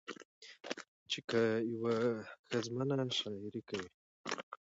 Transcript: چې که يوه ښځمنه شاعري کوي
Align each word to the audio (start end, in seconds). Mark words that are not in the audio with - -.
چې 1.11 1.19
که 1.29 1.41
يوه 1.71 1.95
ښځمنه 2.49 2.95
شاعري 3.17 3.61
کوي 3.69 3.89